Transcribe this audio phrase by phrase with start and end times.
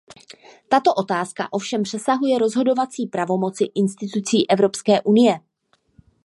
[0.69, 5.39] Tato otázka ovšem přesahuje rozhodovací pravomoci institucí Evropské unie.